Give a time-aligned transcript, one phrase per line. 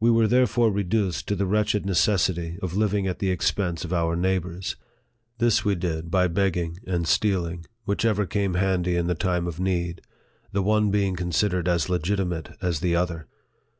[0.00, 4.16] We were therefore reduced to the wretched necessity of living at the expense of our
[4.16, 4.74] neighbors.
[5.38, 10.00] This we did by begging and stealing, whichever came handy in the time of need,
[10.50, 13.28] the one being considered as legitimate as the other.